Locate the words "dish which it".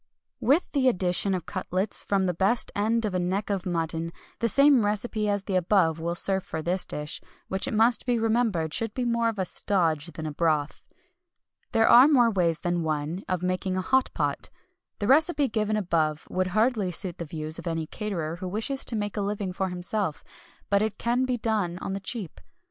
6.87-7.73